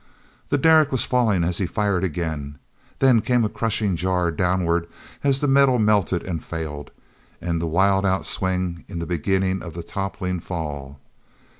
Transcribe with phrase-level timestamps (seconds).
[0.49, 2.57] The derrick was falling as he fired again.
[2.97, 4.87] There came a crushing jar downward
[5.23, 6.89] as the metal melted and failed,
[7.39, 10.99] and the wild outward swing in the beginning of the toppling fall.